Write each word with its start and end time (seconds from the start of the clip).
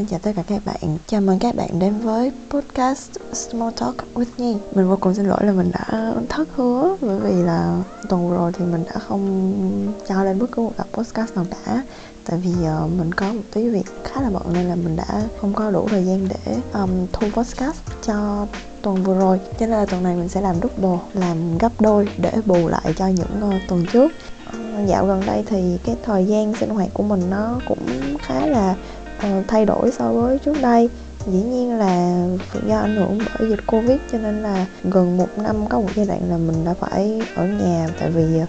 xin 0.00 0.08
chào 0.08 0.18
tất 0.18 0.32
cả 0.36 0.42
các 0.46 0.62
bạn. 0.64 0.98
Chào 1.06 1.20
mừng 1.20 1.38
các 1.38 1.54
bạn 1.54 1.78
đến 1.78 1.94
với 1.98 2.32
podcast 2.50 3.10
Small 3.32 3.72
Talk 3.80 3.96
with 4.14 4.24
nhi. 4.36 4.56
Mình 4.74 4.88
vô 4.88 4.96
cùng 5.00 5.14
xin 5.14 5.26
lỗi 5.26 5.38
là 5.42 5.52
mình 5.52 5.70
đã 5.72 6.12
thất 6.28 6.48
hứa 6.56 6.96
Bởi 7.00 7.18
vì 7.20 7.42
là 7.42 7.82
tuần 8.08 8.28
vừa 8.28 8.36
rồi 8.36 8.52
thì 8.58 8.64
mình 8.64 8.84
đã 8.86 8.92
không 8.92 9.52
cho 10.08 10.24
lên 10.24 10.38
bất 10.38 10.46
cứ 10.52 10.62
một 10.62 10.72
tập 10.76 10.86
podcast 10.92 11.34
nào 11.34 11.44
cả. 11.50 11.82
Tại 12.24 12.38
vì 12.44 12.50
uh, 12.50 12.90
mình 12.98 13.12
có 13.12 13.32
một 13.32 13.42
tí 13.52 13.68
việc 13.68 13.84
khá 14.04 14.20
là 14.20 14.30
bận 14.30 14.42
Nên 14.52 14.68
là 14.68 14.74
mình 14.74 14.96
đã 14.96 15.22
không 15.40 15.52
có 15.54 15.70
đủ 15.70 15.88
thời 15.90 16.04
gian 16.04 16.28
để 16.28 16.56
um, 16.72 16.90
thu 17.12 17.26
podcast 17.32 17.78
cho 18.06 18.46
tuần 18.82 19.04
vừa 19.04 19.18
rồi. 19.18 19.40
Cho 19.58 19.66
nên 19.66 19.70
là 19.70 19.86
tuần 19.86 20.02
này 20.02 20.16
mình 20.16 20.28
sẽ 20.28 20.40
làm 20.40 20.56
double, 20.62 20.98
làm 21.14 21.58
gấp 21.58 21.80
đôi 21.80 22.08
để 22.18 22.32
bù 22.46 22.68
lại 22.68 22.94
cho 22.96 23.06
những 23.06 23.48
uh, 23.48 23.54
tuần 23.68 23.86
trước. 23.92 24.12
Ờ, 24.52 24.58
dạo 24.86 25.06
gần 25.06 25.22
đây 25.26 25.44
thì 25.46 25.78
cái 25.84 25.96
thời 26.02 26.24
gian 26.24 26.54
sinh 26.60 26.70
hoạt 26.70 26.88
của 26.94 27.02
mình 27.02 27.22
nó 27.30 27.60
cũng 27.68 28.16
khá 28.18 28.46
là 28.46 28.74
Ờ, 29.22 29.42
thay 29.48 29.64
đổi 29.64 29.90
so 29.90 30.12
với 30.12 30.38
trước 30.38 30.56
đây. 30.62 30.88
Dĩ 31.26 31.42
nhiên 31.42 31.78
là 31.78 32.26
do 32.66 32.78
ảnh 32.78 32.96
hưởng 32.96 33.18
bởi 33.38 33.48
dịch 33.48 33.66
covid 33.66 33.98
cho 34.12 34.18
nên 34.18 34.42
là 34.42 34.66
gần 34.84 35.16
một 35.16 35.38
năm 35.38 35.66
có 35.68 35.80
một 35.80 35.88
giai 35.94 36.06
đoạn 36.06 36.30
là 36.30 36.36
mình 36.36 36.64
đã 36.64 36.74
phải 36.74 37.22
ở 37.34 37.46
nhà 37.46 37.88
tại 38.00 38.10
vì 38.10 38.38
ờ, 38.38 38.46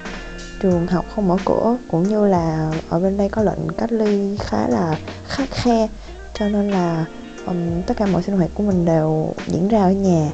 trường 0.61 0.87
học 0.87 1.05
không 1.15 1.27
mở 1.27 1.37
cửa 1.45 1.77
cũng 1.91 2.03
như 2.03 2.27
là 2.27 2.71
ở 2.89 2.99
bên 2.99 3.17
đây 3.17 3.29
có 3.29 3.43
lệnh 3.43 3.67
cách 3.77 3.91
ly 3.91 4.37
khá 4.37 4.67
là 4.67 4.97
khắc 5.27 5.49
khe. 5.51 5.87
Cho 6.33 6.49
nên 6.49 6.71
là 6.71 7.05
um, 7.45 7.81
tất 7.87 7.97
cả 7.97 8.05
mọi 8.05 8.23
sinh 8.23 8.37
hoạt 8.37 8.49
của 8.53 8.63
mình 8.63 8.85
đều 8.85 9.33
diễn 9.47 9.67
ra 9.67 9.83
ở 9.83 9.91
nhà. 9.91 10.31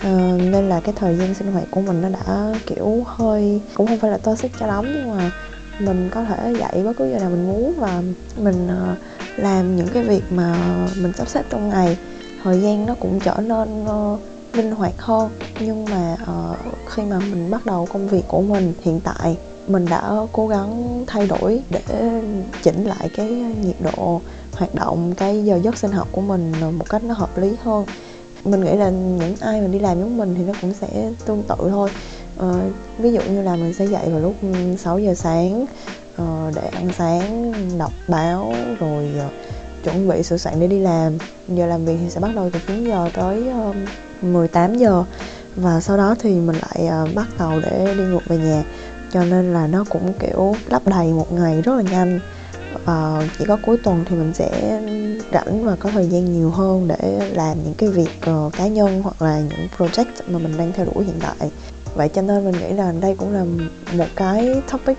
Uh, 0.00 0.40
nên 0.40 0.68
là 0.68 0.80
cái 0.80 0.94
thời 0.96 1.16
gian 1.16 1.34
sinh 1.34 1.52
hoạt 1.52 1.64
của 1.70 1.80
mình 1.80 2.02
nó 2.02 2.08
đã 2.08 2.54
kiểu 2.66 3.04
hơi 3.06 3.60
cũng 3.74 3.86
không 3.86 3.98
phải 3.98 4.10
là 4.10 4.18
to 4.18 4.34
xích 4.34 4.52
cho 4.60 4.66
lắm 4.66 4.84
nhưng 4.94 5.16
mà 5.16 5.30
mình 5.78 6.10
có 6.10 6.24
thể 6.24 6.54
dạy 6.60 6.82
bất 6.84 6.92
cứ 6.96 7.10
giờ 7.10 7.18
nào 7.18 7.30
mình 7.30 7.48
muốn 7.48 7.74
và 7.78 8.02
mình 8.36 8.66
uh, 8.66 8.98
làm 9.36 9.76
những 9.76 9.88
cái 9.88 10.02
việc 10.02 10.22
mà 10.30 10.56
mình 10.96 11.12
sắp 11.12 11.28
xếp 11.28 11.42
trong 11.50 11.68
ngày. 11.68 11.98
Thời 12.42 12.60
gian 12.60 12.86
nó 12.86 12.94
cũng 13.00 13.20
trở 13.20 13.36
nên 13.40 13.84
uh, 13.84 14.20
linh 14.52 14.70
hoạt 14.70 14.94
hơn. 14.98 15.30
Nhưng 15.60 15.84
mà 15.84 16.16
uh, 16.22 16.56
khi 16.86 17.02
mà 17.02 17.18
mình 17.18 17.50
bắt 17.50 17.66
đầu 17.66 17.88
công 17.92 18.08
việc 18.08 18.22
của 18.28 18.40
mình 18.40 18.72
hiện 18.82 19.00
tại 19.00 19.36
mình 19.68 19.86
đã 19.90 20.10
cố 20.32 20.48
gắng 20.48 21.04
thay 21.06 21.26
đổi 21.26 21.62
để 21.70 21.80
chỉnh 22.62 22.84
lại 22.84 23.10
cái 23.16 23.28
nhiệt 23.62 23.76
độ 23.80 24.20
hoạt 24.52 24.74
động 24.74 25.14
cái 25.16 25.44
giờ 25.44 25.56
giấc 25.62 25.76
sinh 25.76 25.92
học 25.92 26.08
của 26.12 26.20
mình 26.20 26.52
một 26.72 26.88
cách 26.88 27.04
nó 27.04 27.14
hợp 27.14 27.38
lý 27.38 27.56
hơn. 27.62 27.86
Mình 28.44 28.64
nghĩ 28.64 28.76
là 28.76 28.90
những 28.90 29.34
ai 29.40 29.60
mà 29.60 29.66
đi 29.66 29.78
làm 29.78 30.00
giống 30.00 30.16
mình 30.16 30.34
thì 30.34 30.42
nó 30.42 30.52
cũng 30.60 30.72
sẽ 30.80 31.12
tương 31.26 31.42
tự 31.42 31.54
thôi. 31.58 31.90
Uh, 32.40 32.72
ví 32.98 33.12
dụ 33.12 33.20
như 33.20 33.42
là 33.42 33.56
mình 33.56 33.74
sẽ 33.74 33.86
dậy 33.86 34.08
vào 34.10 34.20
lúc 34.20 34.34
6 34.78 34.98
giờ 34.98 35.14
sáng 35.14 35.66
uh, 36.22 36.54
để 36.54 36.68
ăn 36.72 36.88
sáng 36.98 37.52
đọc 37.78 37.92
báo 38.08 38.54
rồi 38.80 39.10
uh, 39.26 39.32
chuẩn 39.84 40.08
bị 40.08 40.22
sửa 40.22 40.36
soạn 40.36 40.60
để 40.60 40.66
đi 40.66 40.78
làm. 40.78 41.18
Giờ 41.48 41.66
làm 41.66 41.84
việc 41.84 41.96
thì 42.00 42.10
sẽ 42.10 42.20
bắt 42.20 42.30
đầu 42.34 42.50
từ 42.52 42.60
9 42.66 42.84
giờ 42.84 43.08
tới 43.14 43.48
ờ, 43.48 43.68
uh, 43.68 43.76
18 44.22 44.74
giờ. 44.74 45.04
Và 45.56 45.80
sau 45.80 45.96
đó 45.96 46.14
thì 46.18 46.34
mình 46.34 46.56
lại 46.56 47.04
uh, 47.04 47.14
bắt 47.14 47.26
đầu 47.38 47.60
để 47.60 47.94
đi 47.98 48.04
ngược 48.04 48.26
về 48.28 48.38
nhà. 48.38 48.64
Cho 49.12 49.24
nên 49.24 49.52
là 49.52 49.66
nó 49.66 49.84
cũng 49.88 50.12
kiểu 50.12 50.54
lấp 50.68 50.82
đầy 50.86 51.12
một 51.12 51.32
ngày 51.32 51.62
rất 51.62 51.74
là 51.76 51.82
nhanh. 51.82 52.20
Và 52.84 53.28
chỉ 53.38 53.44
có 53.44 53.58
cuối 53.66 53.76
tuần 53.82 54.04
thì 54.08 54.16
mình 54.16 54.34
sẽ 54.34 54.80
rảnh 55.32 55.64
và 55.64 55.76
có 55.76 55.90
thời 55.90 56.06
gian 56.06 56.32
nhiều 56.32 56.50
hơn 56.50 56.88
để 56.88 57.30
làm 57.34 57.62
những 57.64 57.74
cái 57.78 57.88
việc 57.88 58.10
uh, 58.30 58.52
cá 58.52 58.66
nhân 58.66 59.02
hoặc 59.02 59.22
là 59.22 59.40
những 59.40 59.68
project 59.78 60.22
mà 60.28 60.38
mình 60.38 60.56
đang 60.58 60.72
theo 60.72 60.86
đuổi 60.94 61.04
hiện 61.04 61.20
tại. 61.20 61.50
Vậy 61.94 62.08
cho 62.08 62.22
nên 62.22 62.44
mình 62.44 62.54
nghĩ 62.60 62.72
là 62.72 62.92
đây 63.00 63.14
cũng 63.18 63.34
là 63.34 63.44
một 63.92 64.06
cái 64.16 64.54
topic 64.72 64.98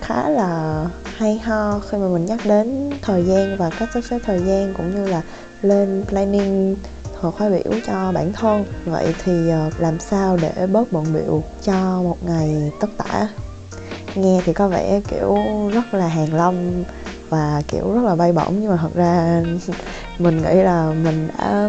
khá 0.00 0.28
là 0.28 0.84
hay 1.16 1.38
ho 1.38 1.80
khi 1.90 1.98
mà 1.98 2.08
mình 2.08 2.24
nhắc 2.24 2.40
đến 2.44 2.90
thời 3.02 3.24
gian 3.24 3.56
và 3.56 3.70
cách 3.78 3.88
sắp 3.94 4.00
xếp 4.10 4.18
thời 4.24 4.38
gian 4.38 4.74
cũng 4.76 4.94
như 4.94 5.06
là 5.06 5.22
lên 5.62 6.04
planning 6.08 6.76
thời 7.20 7.30
khóa 7.30 7.48
biểu 7.48 7.72
cho 7.86 8.12
bản 8.12 8.32
thân. 8.32 8.64
Vậy 8.84 9.14
thì 9.24 9.48
ờ, 9.50 9.70
làm 9.78 10.00
sao 10.00 10.38
để 10.42 10.66
bớt 10.66 10.92
bận 10.92 11.04
biểu 11.14 11.42
cho 11.62 12.02
một 12.02 12.16
ngày 12.26 12.72
tất 12.80 12.88
tả? 12.96 13.28
Nghe 14.14 14.40
thì 14.44 14.52
có 14.52 14.68
vẻ, 14.68 15.00
kiểu, 15.08 15.36
rất 15.74 15.94
là 15.94 16.08
hàng 16.08 16.34
long 16.34 16.84
và, 17.28 17.62
kiểu, 17.68 17.92
rất 17.94 18.04
là 18.04 18.14
bay 18.16 18.32
bổng, 18.32 18.60
nhưng 18.60 18.70
mà 18.70 18.76
thật 18.76 18.94
ra 18.94 19.42
mình 20.18 20.42
nghĩ 20.42 20.54
là 20.54 20.92
mình 21.04 21.28
đã 21.38 21.68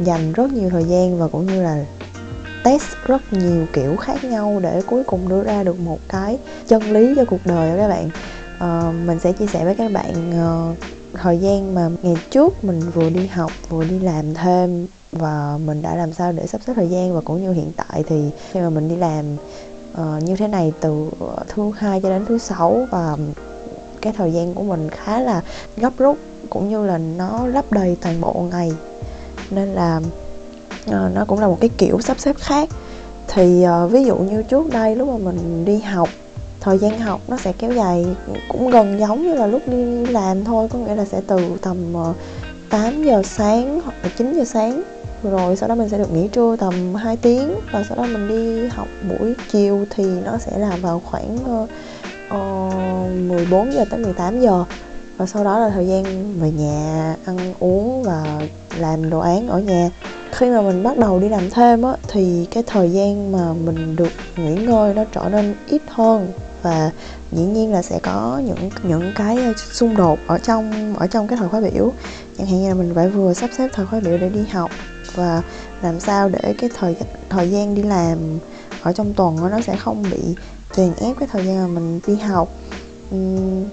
dành 0.00 0.32
rất 0.32 0.52
nhiều 0.52 0.70
thời 0.70 0.84
gian 0.84 1.18
và 1.18 1.28
cũng 1.28 1.46
như 1.46 1.62
là 1.62 1.84
test 2.64 2.93
rất 3.06 3.32
nhiều 3.32 3.66
kiểu 3.72 3.96
khác 3.96 4.24
nhau 4.24 4.60
để 4.62 4.82
cuối 4.86 5.04
cùng 5.04 5.28
đưa 5.28 5.42
ra 5.42 5.62
được 5.64 5.80
một 5.80 5.98
cái 6.08 6.38
chân 6.66 6.82
lý 6.82 7.14
cho 7.16 7.24
cuộc 7.24 7.40
đời 7.44 7.70
đó 7.70 7.76
các 7.76 7.88
bạn. 7.88 8.10
Uh, 8.56 8.94
mình 9.06 9.18
sẽ 9.18 9.32
chia 9.32 9.46
sẻ 9.46 9.64
với 9.64 9.74
các 9.74 9.92
bạn 9.92 10.32
uh, 10.70 10.76
thời 11.14 11.38
gian 11.38 11.74
mà 11.74 11.90
ngày 12.02 12.16
trước 12.30 12.64
mình 12.64 12.80
vừa 12.80 13.10
đi 13.10 13.26
học 13.26 13.52
vừa 13.68 13.84
đi 13.84 13.98
làm 13.98 14.34
thêm 14.34 14.86
và 15.12 15.58
mình 15.64 15.82
đã 15.82 15.94
làm 15.94 16.12
sao 16.12 16.32
để 16.32 16.46
sắp 16.46 16.60
xếp 16.66 16.72
thời 16.76 16.88
gian 16.88 17.14
và 17.14 17.20
cũng 17.20 17.42
như 17.42 17.52
hiện 17.52 17.72
tại 17.76 18.04
thì 18.06 18.30
khi 18.52 18.60
mà 18.60 18.70
mình 18.70 18.88
đi 18.88 18.96
làm 18.96 19.24
uh, 19.92 20.22
như 20.22 20.36
thế 20.36 20.48
này 20.48 20.72
từ 20.80 21.10
thứ 21.48 21.70
hai 21.76 22.00
cho 22.00 22.08
đến 22.08 22.24
thứ 22.26 22.38
sáu 22.38 22.86
và 22.90 23.16
cái 24.02 24.12
thời 24.16 24.32
gian 24.32 24.54
của 24.54 24.62
mình 24.62 24.88
khá 24.90 25.20
là 25.20 25.42
gấp 25.76 25.92
rút 25.98 26.18
cũng 26.50 26.68
như 26.68 26.86
là 26.86 26.98
nó 26.98 27.46
lấp 27.46 27.72
đầy 27.72 27.96
toàn 28.00 28.20
bộ 28.20 28.46
ngày. 28.50 28.72
Nên 29.50 29.68
là 29.68 30.00
uh, 30.86 31.14
nó 31.14 31.24
cũng 31.28 31.38
là 31.38 31.46
một 31.46 31.58
cái 31.60 31.70
kiểu 31.78 32.00
sắp 32.00 32.18
xếp 32.20 32.36
khác 32.38 32.68
thì 33.28 33.64
uh, 33.84 33.92
ví 33.92 34.04
dụ 34.04 34.16
như 34.16 34.42
trước 34.42 34.72
đây 34.72 34.96
lúc 34.96 35.08
mà 35.08 35.16
mình 35.16 35.64
đi 35.64 35.78
học 35.78 36.08
thời 36.60 36.78
gian 36.78 36.98
học 36.98 37.20
nó 37.28 37.36
sẽ 37.36 37.52
kéo 37.52 37.72
dài 37.72 38.06
cũng 38.48 38.70
gần 38.70 38.98
giống 39.00 39.22
như 39.22 39.34
là 39.34 39.46
lúc 39.46 39.62
đi 39.66 40.06
làm 40.06 40.44
thôi 40.44 40.68
có 40.72 40.78
nghĩa 40.78 40.94
là 40.94 41.04
sẽ 41.04 41.20
từ 41.26 41.38
tầm 41.62 41.94
ờ, 41.94 42.10
uh, 42.10 42.16
8 42.74 43.02
giờ 43.02 43.22
sáng 43.24 43.80
hoặc 43.80 43.94
là 44.02 44.10
9 44.16 44.32
giờ 44.32 44.44
sáng. 44.44 44.82
Rồi 45.22 45.56
sau 45.56 45.68
đó 45.68 45.74
mình 45.74 45.88
sẽ 45.88 45.98
được 45.98 46.12
nghỉ 46.12 46.28
trưa 46.28 46.56
tầm 46.56 46.94
2 46.94 47.16
tiếng 47.16 47.54
và 47.72 47.84
sau 47.88 47.96
đó 47.96 48.02
mình 48.02 48.28
đi 48.28 48.68
học 48.68 48.88
buổi 49.08 49.34
chiều 49.50 49.84
thì 49.90 50.04
nó 50.04 50.38
sẽ 50.38 50.58
là 50.58 50.76
vào 50.82 51.02
khoảng 51.04 51.36
uh, 51.36 51.68
uh, 52.28 53.28
14 53.28 53.72
giờ 53.72 53.84
tới 53.90 54.00
18 54.00 54.40
giờ. 54.40 54.64
Và 55.16 55.26
sau 55.26 55.44
đó 55.44 55.58
là 55.58 55.70
thời 55.70 55.86
gian 55.86 56.34
về 56.40 56.50
nhà 56.50 57.16
ăn 57.24 57.54
uống 57.60 58.02
và 58.02 58.40
làm 58.78 59.10
đồ 59.10 59.20
án 59.20 59.48
ở 59.48 59.58
nhà 59.60 59.90
khi 60.34 60.50
mà 60.50 60.60
mình 60.60 60.82
bắt 60.82 60.98
đầu 60.98 61.18
đi 61.20 61.28
làm 61.28 61.50
thêm 61.50 61.82
á, 61.82 61.92
thì 62.08 62.46
cái 62.50 62.62
thời 62.66 62.90
gian 62.92 63.32
mà 63.32 63.52
mình 63.52 63.96
được 63.96 64.12
nghỉ 64.36 64.54
ngơi 64.54 64.94
nó 64.94 65.04
trở 65.12 65.28
nên 65.32 65.54
ít 65.66 65.82
hơn. 65.88 66.32
Và 66.62 66.90
dĩ 67.32 67.42
nhiên 67.42 67.72
là 67.72 67.82
sẽ 67.82 67.98
có 68.02 68.42
những 68.44 68.70
những 68.82 69.12
cái 69.14 69.38
xung 69.72 69.96
đột 69.96 70.18
ở 70.26 70.38
trong 70.38 70.94
ở 70.98 71.06
trong 71.06 71.28
cái 71.28 71.38
thời 71.38 71.48
khóa 71.48 71.60
biểu. 71.60 71.92
Chẳng 72.38 72.46
hạn 72.46 72.62
như 72.62 72.68
là 72.68 72.74
mình 72.74 72.92
phải 72.94 73.08
vừa 73.08 73.34
sắp 73.34 73.50
xếp 73.58 73.68
thời 73.72 73.86
khóa 73.86 74.00
biểu 74.00 74.18
để 74.18 74.28
đi 74.28 74.44
học, 74.52 74.70
và 75.14 75.42
làm 75.82 76.00
sao 76.00 76.28
để 76.28 76.54
cái 76.58 76.70
thời 76.78 76.96
thời 77.28 77.50
gian 77.50 77.74
đi 77.74 77.82
làm 77.82 78.18
ở 78.82 78.92
trong 78.92 79.14
tuần 79.14 79.36
nó 79.50 79.60
sẽ 79.60 79.76
không 79.76 80.02
bị 80.10 80.20
chèn 80.76 80.92
ép 81.00 81.16
cái 81.18 81.28
thời 81.32 81.46
gian 81.46 81.56
mà 81.74 81.80
mình 81.80 82.00
đi 82.06 82.14
học 82.16 82.48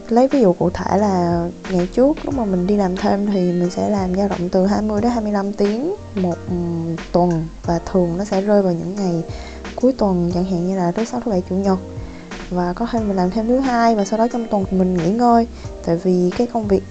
lấy 0.10 0.28
ví 0.28 0.42
dụ 0.42 0.54
cụ 0.54 0.70
thể 0.70 0.98
là 0.98 1.48
ngày 1.72 1.88
trước 1.94 2.18
lúc 2.26 2.34
mà 2.34 2.46
mình 2.46 2.68
đi 2.68 2.76
làm 2.76 2.96
thêm 2.96 3.26
thì 3.26 3.52
mình 3.52 3.70
sẽ 3.70 3.90
làm 3.90 4.16
dao 4.16 4.28
động 4.28 4.50
từ 4.50 4.66
20 4.66 5.02
đến 5.02 5.12
25 5.12 5.54
tiếng 5.54 5.96
một 6.16 6.38
tuần 7.12 7.48
và 7.66 7.80
thường 7.92 8.18
nó 8.18 8.24
sẽ 8.24 8.42
rơi 8.42 8.62
vào 8.62 8.74
những 8.74 8.96
ngày 8.96 9.24
cuối 9.82 9.94
tuần, 9.98 10.32
chẳng 10.34 10.44
hạn 10.44 10.68
như 10.68 10.78
là 10.78 10.92
thứ 10.92 11.06
sáu, 11.06 11.22
thứ 11.26 11.32
bảy, 11.32 11.44
chủ 11.50 11.56
nhật. 11.56 11.80
Và 12.50 12.74
có 12.74 12.88
thể 12.92 13.00
mình 13.00 13.16
làm 13.16 13.32
thêm 13.32 13.48
thứ 13.48 13.60
hai 13.60 13.96
và 13.96 14.06
sau 14.06 14.20
đó 14.20 14.28
trong 14.28 14.48
tuần 14.48 14.66
mình 14.72 14.98
nghỉ 14.98 15.10
ngơi. 15.10 15.48
Tại 15.86 15.98
vì 16.04 16.30
cái 16.38 16.48
công 16.54 16.68
việc 16.68 16.84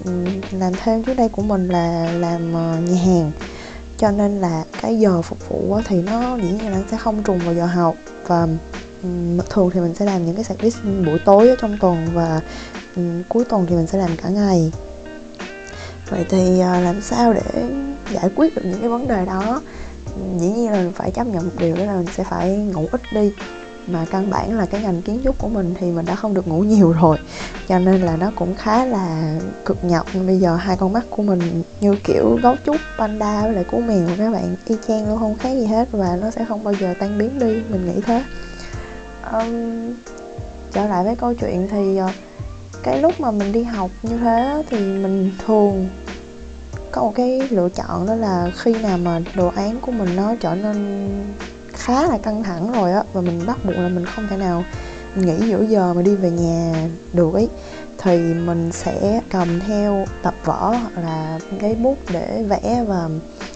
làm 0.53 0.73
thêm 0.83 1.03
trước 1.03 1.15
đây 1.15 1.29
của 1.29 1.43
mình 1.43 1.69
là 1.69 2.13
làm 2.13 2.55
ờ, 2.55 2.77
nhà 2.81 3.03
hàng. 3.05 3.33
Cho 3.99 4.11
nên 4.11 4.41
là 4.41 4.65
cái 4.83 4.99
giờ 4.99 5.23
phục 5.23 5.49
vụ 5.49 5.81
thì 5.87 6.03
nó 6.03 6.37
dĩ 6.37 6.49
nhiên 6.51 6.73
là 6.73 6.83
sẽ 6.91 6.97
không 6.97 7.23
trùng 7.23 7.39
vào 7.39 7.55
giờ 7.55 7.67
học. 7.67 7.95
Và 8.27 8.49
thường 9.51 9.71
thì 9.71 9.81
mình 9.81 9.95
sẽ 9.95 10.05
làm 10.05 10.27
những 10.27 10.35
cái 10.35 10.45
service 10.45 10.79
buổi 11.07 11.19
tối 11.25 11.49
ở 11.49 11.57
trong 11.61 11.79
tuần 11.81 12.09
và 12.15 12.41
cuối 13.29 13.45
tuần 13.45 13.67
thì 13.67 13.77
mình 13.77 13.87
sẽ 13.87 13.99
làm 13.99 14.11
cả 14.17 14.29
ngày. 14.29 14.73
Vậy 16.11 16.25
thì 16.29 16.55
uh, 16.55 16.85
làm 16.85 17.03
sao 17.03 17.33
để 17.33 17.65
giải 18.13 18.31
quyết 18.37 18.55
được 18.55 18.63
những 18.65 18.81
cái 18.81 18.89
vấn 18.89 19.09
đề 19.09 19.25
đó? 19.25 19.63
Dĩ 20.39 20.47
nhiên 20.47 20.71
là 20.71 20.79
mình 20.79 20.93
phải 20.93 21.11
chấp 21.11 21.27
nhận 21.27 21.45
một 21.45 21.53
điều 21.59 21.77
đó 21.77 21.85
là 21.85 21.97
mình 21.97 22.07
sẽ 22.17 22.25
phải 22.25 22.57
ngủ 22.57 22.89
ít 22.93 23.01
đi. 23.15 23.33
Mà 23.87 24.07
căn 24.11 24.31
bản 24.31 24.59
là 24.59 24.67
cái 24.67 24.83
ngành 24.83 25.03
kiến 25.03 25.21
trúc 25.25 25.39
của 25.39 25.49
mình 25.49 25.75
thì 25.81 25.91
mình 25.91 26.07
đã 26.07 26.15
không 26.15 26.35
được 26.35 26.49
ngủ 26.49 26.61
nhiều 26.65 26.93
rồi 26.93 27.19
cho 27.69 27.79
nên 27.79 28.01
là 28.01 28.17
nó 28.17 28.31
cũng 28.37 28.55
khá 28.55 28.85
là 28.85 29.35
cực 29.65 29.85
nhọc. 29.85 30.07
Bây 30.27 30.39
giờ 30.39 30.57
hai 30.57 30.77
con 30.77 30.93
mắt 30.93 31.05
của 31.11 31.23
mình 31.23 31.63
như 31.81 31.95
kiểu 32.05 32.39
gấu 32.43 32.57
trúc 32.67 32.77
panda 32.99 33.43
với 33.43 33.53
lại 33.53 33.65
cú 33.65 33.81
mèo 33.81 34.09
các 34.19 34.31
bạn 34.31 34.57
y 34.65 34.77
chang 34.89 35.09
luôn 35.09 35.19
không 35.19 35.39
khác 35.39 35.51
gì 35.53 35.67
hết 35.67 35.89
và 35.93 36.19
nó 36.21 36.31
sẽ 36.31 36.45
không 36.49 36.65
bao 36.65 36.75
giờ 36.75 36.95
tan 36.99 37.19
biến 37.19 37.39
đi 37.39 37.63
mình 37.71 37.87
nghĩ 37.87 38.01
thế 38.07 38.23
um, 39.33 39.95
trở 40.73 40.87
lại 40.87 41.05
với 41.05 41.17
câu 41.17 41.35
chuyện 41.35 41.69
thì 41.71 42.01
uh, 42.01 42.11
cái 42.83 43.03
lúc 43.03 43.21
mà 43.21 43.31
mình 43.31 43.53
đi 43.53 43.63
học 43.63 43.91
như 44.03 44.17
thế 44.17 44.63
thì 44.71 44.79
mình 44.79 45.33
thường 45.47 45.89
có 46.93 47.03
một 47.03 47.13
cái 47.15 47.49
lựa 47.51 47.69
chọn 47.69 48.07
đó 48.07 48.15
là 48.15 48.51
khi 48.57 48.75
nào 48.75 48.99
mà 48.99 49.21
đồ 49.35 49.49
án 49.49 49.81
của 49.81 49.93
mình 49.93 50.17
nó 50.17 50.35
trở 50.41 50.55
nên 50.55 51.09
khá 51.73 52.07
là 52.07 52.19
căng 52.19 52.43
thẳng 52.43 52.73
rồi 52.73 52.93
á 52.93 53.03
và 53.13 53.21
mình 53.21 53.47
bắt 53.47 53.65
buộc 53.65 53.77
là 53.77 53.89
mình 53.89 54.05
không 54.07 54.27
thể 54.31 54.37
nào 54.37 54.65
nghỉ 55.17 55.37
giữa 55.49 55.63
giờ 55.63 55.95
mà 55.95 56.03
đi 56.03 56.15
về 56.15 56.31
nhà 56.31 56.89
được 57.13 57.35
ấy 57.35 57.49
thì 57.99 58.19
mình 58.19 58.73
sẽ 58.73 59.21
cầm 59.31 59.61
theo 59.61 60.05
tập 60.23 60.35
vở 60.45 60.75
hoặc 60.83 61.03
là 61.03 61.39
cái 61.61 61.75
bút 61.75 61.99
để 62.13 62.45
vẽ 62.49 62.85
và 62.89 63.09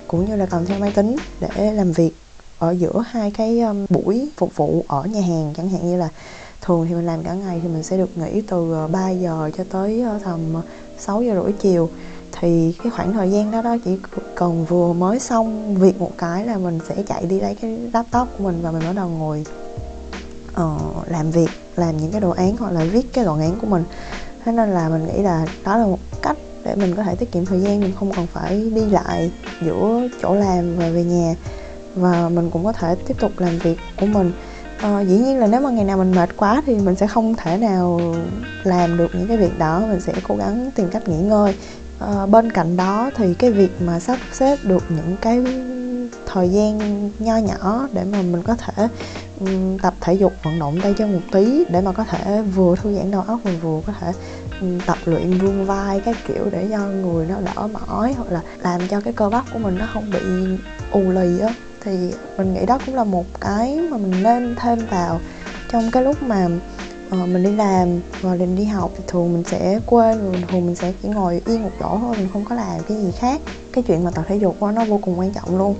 cũng 0.08 0.24
như 0.24 0.36
là 0.36 0.46
cầm 0.46 0.66
theo 0.66 0.78
máy 0.78 0.92
tính 0.94 1.16
để 1.40 1.72
làm 1.72 1.92
việc 1.92 2.23
ở 2.58 2.70
giữa 2.70 3.04
hai 3.06 3.30
cái 3.30 3.60
um, 3.60 3.86
buổi 3.88 4.28
phục 4.36 4.56
vụ 4.56 4.84
ở 4.88 5.04
nhà 5.04 5.20
hàng. 5.20 5.52
Chẳng 5.56 5.68
hạn 5.68 5.86
như 5.86 5.96
là 5.96 6.08
thường 6.60 6.86
thì 6.88 6.94
mình 6.94 7.06
làm 7.06 7.22
cả 7.22 7.34
ngày 7.34 7.60
thì 7.62 7.68
mình 7.68 7.82
sẽ 7.82 7.96
được 7.96 8.18
nghỉ 8.18 8.40
từ 8.40 8.72
ờ, 8.72 8.88
3 8.88 9.10
giờ 9.10 9.50
cho 9.56 9.64
tới 9.70 10.00
ờ, 10.00 10.20
tầm 10.24 10.54
ờ, 10.54 10.62
6 10.98 11.22
giờ 11.22 11.42
rưỡi 11.42 11.52
chiều. 11.52 11.90
Thì 12.40 12.74
cái 12.82 12.90
khoảng 12.90 13.12
thời 13.12 13.30
gian 13.30 13.50
đó 13.50 13.62
đó 13.62 13.76
chỉ 13.84 13.96
cần 14.34 14.64
vừa 14.64 14.92
mới 14.92 15.18
xong 15.18 15.74
việc 15.74 16.00
một 16.00 16.10
cái 16.18 16.46
là 16.46 16.58
mình 16.58 16.78
sẽ 16.88 17.02
chạy 17.02 17.26
đi 17.26 17.40
lấy 17.40 17.54
cái 17.54 17.78
laptop 17.92 18.28
của 18.38 18.44
mình 18.44 18.62
và 18.62 18.70
mình 18.70 18.82
bắt 18.86 18.92
đầu 18.96 19.08
ngồi 19.08 19.44
uh, 20.52 21.08
làm 21.08 21.30
việc 21.30 21.48
làm 21.76 21.96
những 21.96 22.10
cái 22.12 22.20
đồ 22.20 22.30
án 22.30 22.56
hoặc 22.56 22.72
là 22.72 22.84
viết 22.84 23.12
cái 23.12 23.24
đoạn 23.24 23.40
án 23.40 23.58
của 23.60 23.66
mình. 23.66 23.84
Thế 24.44 24.52
nên 24.52 24.70
là 24.70 24.88
mình 24.88 25.06
nghĩ 25.06 25.22
là 25.22 25.46
đó 25.64 25.76
là 25.76 25.86
một 25.86 25.98
cách 26.22 26.36
để 26.64 26.74
mình 26.74 26.94
có 26.94 27.02
thể 27.02 27.14
tiết 27.14 27.32
kiệm 27.32 27.44
thời 27.44 27.60
gian 27.60 27.80
mình 27.80 27.92
không 27.98 28.12
còn 28.16 28.26
phải 28.26 28.70
đi 28.74 28.84
lại 28.84 29.30
giữa 29.64 30.08
chỗ 30.22 30.34
làm 30.34 30.76
và 30.76 30.88
về 30.90 31.04
nhà 31.04 31.34
và 31.94 32.28
mình 32.28 32.50
cũng 32.50 32.64
có 32.64 32.72
thể 32.72 32.94
tiếp 33.06 33.14
tục 33.20 33.32
làm 33.38 33.58
việc 33.58 33.78
của 34.00 34.06
mình. 34.06 34.32
À, 34.78 35.00
dĩ 35.00 35.18
nhiên 35.18 35.38
là 35.38 35.46
nếu 35.46 35.60
mà 35.60 35.70
ngày 35.70 35.84
nào 35.84 35.98
mình 35.98 36.14
mệt 36.14 36.36
quá 36.36 36.62
thì 36.66 36.74
mình 36.74 36.96
sẽ 36.96 37.06
không 37.06 37.34
thể 37.34 37.56
nào 37.56 38.00
làm 38.64 38.96
được 38.96 39.14
những 39.14 39.28
cái 39.28 39.36
việc 39.36 39.58
đó 39.58 39.82
mình 39.88 40.00
sẽ 40.00 40.12
cố 40.28 40.36
gắng 40.36 40.70
tìm 40.74 40.88
cách 40.90 41.08
nghỉ 41.08 41.16
ngơi. 41.16 41.54
À, 42.00 42.26
bên 42.26 42.52
cạnh 42.52 42.76
đó 42.76 43.10
thì 43.16 43.34
cái 43.34 43.50
việc 43.50 43.82
mà 43.82 44.00
sắp 44.00 44.18
xếp 44.32 44.58
được 44.62 44.84
những 44.88 45.16
cái 45.20 45.44
thời 46.26 46.48
gian 46.48 47.10
nho 47.18 47.36
nhỏ 47.36 47.88
để 47.92 48.04
mà 48.12 48.22
mình 48.22 48.42
có 48.42 48.56
thể 48.56 48.88
um, 49.40 49.78
tập 49.78 49.94
thể 50.00 50.14
dục 50.14 50.32
vận 50.42 50.58
động 50.58 50.80
tay 50.82 50.94
chân 50.98 51.12
một 51.12 51.20
tí 51.32 51.64
để 51.70 51.80
mà 51.80 51.92
có 51.92 52.04
thể 52.04 52.42
vừa 52.42 52.76
thư 52.76 52.96
giãn 52.96 53.10
đầu 53.10 53.22
óc 53.26 53.40
mình 53.44 53.60
vừa 53.60 53.80
có 53.86 53.92
thể 54.00 54.12
um, 54.60 54.80
tập 54.86 54.98
luyện 55.04 55.38
vươn 55.38 55.66
vai 55.66 56.00
các 56.00 56.16
kiểu 56.28 56.48
để 56.52 56.66
cho 56.70 56.78
người 56.78 57.26
nó 57.26 57.36
đỡ 57.40 57.66
mỏi 57.66 58.12
hoặc 58.12 58.32
là 58.32 58.40
làm 58.62 58.88
cho 58.88 59.00
cái 59.00 59.12
cơ 59.12 59.28
bắp 59.28 59.44
của 59.52 59.58
mình 59.58 59.78
nó 59.78 59.86
không 59.92 60.10
bị 60.10 60.20
ù 60.90 61.00
lì 61.00 61.38
á 61.38 61.54
thì 61.84 62.10
mình 62.38 62.54
nghĩ 62.54 62.66
đó 62.66 62.78
cũng 62.86 62.94
là 62.94 63.04
một 63.04 63.24
cái 63.40 63.80
mà 63.90 63.96
mình 63.96 64.22
nên 64.22 64.56
thêm 64.60 64.78
vào 64.90 65.20
trong 65.72 65.90
cái 65.90 66.02
lúc 66.02 66.22
mà 66.22 66.48
uh, 67.06 67.28
mình 67.28 67.42
đi 67.42 67.52
làm 67.52 68.00
và 68.20 68.34
mình 68.34 68.56
đi 68.56 68.64
học 68.64 68.90
thì 68.96 69.04
thường 69.06 69.32
mình 69.32 69.44
sẽ 69.44 69.80
quên 69.86 70.18
rồi 70.24 70.44
thường 70.48 70.66
mình 70.66 70.74
sẽ 70.74 70.92
chỉ 71.02 71.08
ngồi 71.08 71.42
yên 71.46 71.62
một 71.62 71.70
chỗ 71.80 71.98
thôi 72.00 72.16
mình 72.18 72.28
không 72.32 72.44
có 72.44 72.54
làm 72.54 72.80
cái 72.88 72.96
gì 72.96 73.12
khác. 73.18 73.40
Cái 73.72 73.84
chuyện 73.86 74.04
mà 74.04 74.10
tập 74.10 74.24
thể 74.28 74.36
dục 74.36 74.56
đó, 74.60 74.70
nó 74.70 74.84
vô 74.84 74.98
cùng 75.02 75.18
quan 75.18 75.32
trọng 75.32 75.58
luôn. 75.58 75.74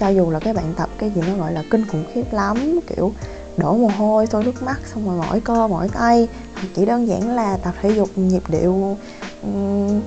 Cho 0.00 0.08
dù 0.08 0.30
là 0.30 0.38
các 0.38 0.56
bạn 0.56 0.74
tập 0.76 0.88
cái 0.98 1.10
gì 1.10 1.22
nó 1.28 1.36
gọi 1.36 1.52
là 1.52 1.62
kinh 1.70 1.86
khủng 1.86 2.04
khiếp 2.14 2.32
lắm 2.32 2.80
kiểu 2.86 3.12
đổ 3.56 3.76
mồ 3.76 3.88
hôi 3.88 4.26
sôi 4.26 4.44
nước 4.44 4.62
mắt 4.62 4.80
xong 4.94 5.06
rồi 5.06 5.18
mỏi 5.18 5.40
cơ 5.40 5.68
mỏi 5.68 5.88
tay 5.88 6.28
chỉ 6.74 6.84
đơn 6.84 7.08
giản 7.08 7.36
là 7.36 7.56
tập 7.56 7.74
thể 7.82 7.90
dục 7.90 8.08
nhịp 8.16 8.42
điệu 8.48 8.96
um, 9.42 10.00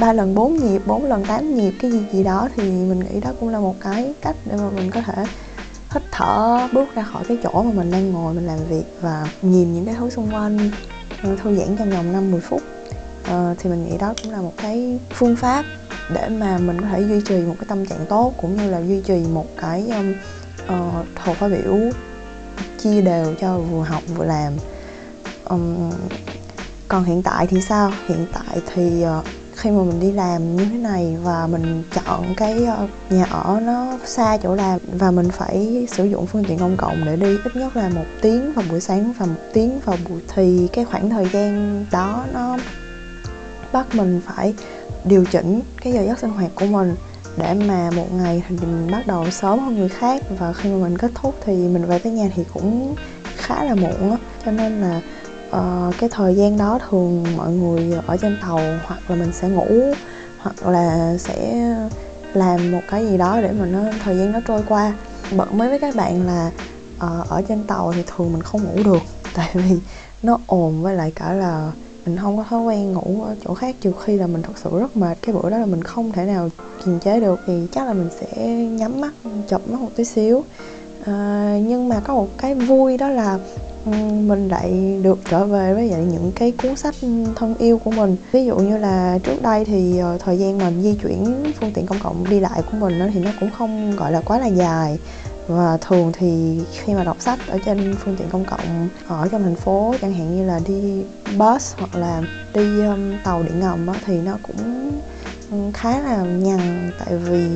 ba 0.00 0.12
lần 0.12 0.34
4 0.34 0.56
nhịp 0.56 0.82
4 0.86 1.04
lần 1.04 1.24
8 1.24 1.54
nhịp 1.54 1.74
cái 1.80 1.90
gì 1.90 2.04
gì 2.12 2.24
đó 2.24 2.48
thì 2.56 2.62
mình 2.62 3.00
nghĩ 3.00 3.20
đó 3.20 3.30
cũng 3.40 3.48
là 3.48 3.60
một 3.60 3.74
cái 3.80 4.14
cách 4.22 4.36
để 4.44 4.56
mà 4.56 4.70
mình 4.70 4.90
có 4.90 5.00
thể 5.00 5.24
hít 5.94 6.02
thở 6.10 6.68
bước 6.72 6.94
ra 6.94 7.02
khỏi 7.02 7.24
cái 7.28 7.38
chỗ 7.42 7.62
mà 7.62 7.72
mình 7.72 7.90
đang 7.90 8.12
ngồi 8.12 8.34
mình 8.34 8.46
làm 8.46 8.58
việc 8.68 8.84
và 9.00 9.28
nhìn 9.42 9.74
những 9.74 9.84
cái 9.86 9.94
thứ 9.98 10.10
xung 10.10 10.34
quanh 10.34 10.70
ờ, 11.22 11.36
thư 11.42 11.56
giãn 11.56 11.76
trong 11.78 11.90
vòng 11.90 12.12
5 12.12 12.30
10 12.30 12.40
phút. 12.40 12.62
À, 13.24 13.54
thì 13.58 13.70
mình 13.70 13.84
nghĩ 13.84 13.98
đó 13.98 14.14
cũng 14.22 14.32
là 14.32 14.40
một 14.40 14.52
cái 14.56 14.98
phương 15.14 15.36
pháp 15.36 15.64
để 16.14 16.28
mà 16.28 16.58
mình 16.58 16.80
có 16.80 16.86
thể 16.86 17.00
duy 17.00 17.20
trì 17.20 17.36
một 17.36 17.54
cái 17.58 17.66
tâm 17.68 17.86
trạng 17.86 18.06
tốt 18.08 18.32
cũng 18.40 18.56
như 18.56 18.70
là 18.70 18.78
duy 18.78 19.00
trì 19.00 19.24
một 19.32 19.46
cái 19.60 19.88
um, 19.88 20.14
uh, 20.64 21.06
hồ 21.18 21.34
khóa 21.38 21.48
biểu 21.48 21.78
chia 22.78 23.00
đều 23.00 23.34
cho 23.40 23.58
vừa 23.58 23.82
học 23.82 24.02
vừa 24.16 24.24
làm. 24.24 24.52
Um, 25.44 25.90
còn 26.88 27.04
hiện 27.04 27.22
tại 27.22 27.46
thì 27.46 27.60
sao? 27.60 27.92
Hiện 28.08 28.26
tại 28.32 28.60
thì 28.74 29.04
uh, 29.18 29.24
khi 29.56 29.70
mà 29.70 29.82
mình 29.82 30.00
đi 30.00 30.12
làm 30.12 30.56
như 30.56 30.64
thế 30.64 30.78
này 30.78 31.16
và 31.22 31.46
mình 31.46 31.82
chọn 31.94 32.34
cái 32.36 32.64
ờ, 32.64 32.88
nhà 33.10 33.24
ở 33.24 33.60
nó 33.62 33.98
xa 34.04 34.38
chỗ 34.42 34.54
làm 34.54 34.80
và 34.92 35.10
mình 35.10 35.28
phải 35.30 35.86
sử 35.90 36.04
dụng 36.04 36.26
phương 36.26 36.44
tiện 36.44 36.58
công 36.58 36.76
cộng 36.76 37.04
để 37.04 37.16
đi, 37.16 37.36
ít 37.44 37.56
nhất 37.56 37.76
là 37.76 37.88
một 37.88 38.04
tiếng 38.22 38.52
vào 38.52 38.64
buổi 38.70 38.80
sáng 38.80 39.12
và 39.18 39.26
một 39.26 39.40
tiếng 39.52 39.80
vào 39.84 39.96
buổi 40.08 40.20
thì 40.34 40.68
cái 40.72 40.84
khoảng 40.84 41.10
thời 41.10 41.28
gian 41.32 41.84
đó 41.90 42.24
nó 42.32 42.58
bắt 43.72 43.94
mình 43.94 44.20
phải 44.26 44.54
điều 45.04 45.24
chỉnh 45.24 45.60
cái 45.82 45.92
giờ 45.92 46.02
giấc 46.02 46.18
sinh 46.18 46.30
hoạt 46.30 46.50
của 46.54 46.66
mình 46.66 46.94
để 47.36 47.54
mà 47.54 47.90
một 47.90 48.12
ngày 48.12 48.42
thì 48.48 48.56
mình 48.60 48.90
bắt 48.90 49.06
đầu 49.06 49.30
sớm 49.30 49.58
hơn 49.58 49.78
người 49.78 49.88
khác 49.88 50.22
và 50.38 50.52
khi 50.52 50.70
mà 50.70 50.76
mình 50.76 50.98
kết 50.98 51.10
thúc 51.14 51.34
thì 51.44 51.52
mình 51.52 51.84
về 51.84 51.98
tới 51.98 52.12
nhà 52.12 52.30
thì 52.34 52.44
cũng 52.54 52.94
khá 53.36 53.64
là 53.64 53.74
muộn 53.74 54.10
á. 54.10 54.16
Cho 54.44 54.50
nên 54.50 54.80
là 54.80 55.00
uh, 55.48 55.94
cái 55.98 56.08
thời 56.12 56.36
gian 56.36 56.58
đó 56.58 56.78
thường 56.90 57.24
mọi 57.36 57.52
người 57.52 57.92
ở 58.06 58.16
trên 58.16 58.38
tàu 58.42 58.60
hoặc 58.86 59.00
là 59.08 59.16
mình 59.16 59.32
sẽ 59.32 59.48
ngủ 59.48 59.94
hoặc 60.38 60.66
là 60.66 61.16
sẽ 61.18 61.64
làm 62.34 62.72
một 62.72 62.80
cái 62.90 63.06
gì 63.06 63.18
đó 63.18 63.40
để 63.40 63.52
mà 63.52 63.66
nó 63.66 63.78
thời 64.04 64.16
gian 64.16 64.32
nó 64.32 64.40
trôi 64.46 64.62
qua. 64.68 64.94
Bận 65.36 65.58
mới 65.58 65.68
với 65.68 65.78
các 65.78 65.94
bạn 65.96 66.26
là 66.26 66.50
uh, 66.96 67.28
ở 67.28 67.42
trên 67.48 67.64
tàu 67.64 67.92
thì 67.92 68.02
thường 68.06 68.32
mình 68.32 68.42
không 68.42 68.64
ngủ 68.64 68.82
được 68.84 69.02
tại 69.34 69.50
vì 69.54 69.76
nó 70.22 70.38
ồn 70.46 70.82
với 70.82 70.94
lại 70.94 71.12
cả 71.14 71.32
là 71.32 71.72
mình 72.06 72.16
không 72.16 72.36
có 72.36 72.44
thói 72.48 72.60
quen 72.60 72.92
ngủ 72.92 73.22
ở 73.22 73.36
chỗ 73.44 73.54
khác. 73.54 73.76
Trừ 73.80 73.92
khi 74.04 74.16
là 74.16 74.26
mình 74.26 74.42
thật 74.42 74.52
sự 74.64 74.70
rất 74.78 74.96
mệt 74.96 75.18
cái 75.22 75.34
bữa 75.34 75.50
đó 75.50 75.58
là 75.58 75.66
mình 75.66 75.82
không 75.82 76.12
thể 76.12 76.24
nào 76.24 76.48
kiềm 76.84 76.98
chế 77.00 77.20
được 77.20 77.40
thì 77.46 77.66
chắc 77.72 77.86
là 77.86 77.92
mình 77.92 78.08
sẽ 78.20 78.46
nhắm 78.54 79.00
mắt 79.00 79.12
chập 79.48 79.68
mắt 79.68 79.80
một 79.80 79.90
tí 79.96 80.04
xíu. 80.04 80.44
À, 81.04 81.58
nhưng 81.62 81.88
mà 81.88 82.00
có 82.00 82.14
một 82.14 82.28
cái 82.38 82.54
vui 82.54 82.96
đó 82.96 83.08
là 83.08 83.38
mình 84.26 84.48
lại 84.48 84.98
được 85.02 85.18
trở 85.30 85.44
về 85.44 85.74
với 85.74 85.88
lại 85.88 86.04
những 86.04 86.32
cái 86.34 86.52
cuốn 86.62 86.76
sách 86.76 86.94
thân 87.36 87.54
yêu 87.58 87.78
của 87.78 87.90
mình. 87.90 88.16
Ví 88.32 88.44
dụ 88.44 88.56
như 88.56 88.78
là 88.78 89.18
trước 89.22 89.42
đây 89.42 89.64
thì 89.64 89.98
ờ, 89.98 90.18
thời 90.18 90.38
gian 90.38 90.58
mình 90.58 90.82
di 90.82 90.94
chuyển 90.94 91.52
phương 91.60 91.72
tiện 91.72 91.86
công 91.86 91.98
cộng 92.02 92.30
đi 92.30 92.40
lại 92.40 92.62
của 92.70 92.76
mình 92.76 93.10
thì 93.14 93.20
nó 93.20 93.30
cũng 93.40 93.50
không 93.58 93.96
gọi 93.96 94.12
là 94.12 94.20
quá 94.20 94.38
là 94.38 94.46
dài. 94.46 94.98
Và 95.48 95.78
thường 95.80 96.12
thì 96.12 96.60
khi 96.72 96.94
mà 96.94 97.04
đọc 97.04 97.16
sách 97.20 97.38
ở 97.48 97.58
trên 97.64 97.94
phương 98.04 98.16
tiện 98.16 98.28
công 98.30 98.44
cộng 98.44 98.88
ở 99.08 99.28
trong 99.32 99.42
thành 99.42 99.54
phố 99.54 99.94
chẳng 100.00 100.12
hạn 100.12 100.36
như 100.36 100.44
là 100.44 100.60
đi 100.66 101.02
bus 101.38 101.74
hoặc 101.76 101.96
là 101.96 102.22
đi 102.54 102.84
um, 102.84 103.12
tàu 103.24 103.42
điện 103.42 103.60
ngầm 103.60 103.86
á, 103.86 103.94
thì 104.06 104.18
nó 104.18 104.38
cũng 104.42 104.92
khá 105.72 106.00
là 106.00 106.16
nhằn. 106.16 106.90
Tại 106.98 107.16
vì 107.16 107.46